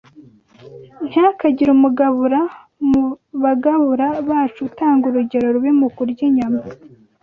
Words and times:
Ntihakagire 1.07 1.69
umugabura 1.73 2.39
mu 2.89 3.03
bagabura 3.43 4.07
bacu 4.29 4.59
utanga 4.69 5.03
urugero 5.07 5.45
rubi 5.55 5.71
mu 5.79 5.87
kurya 5.95 6.23
inyama. 6.29 6.61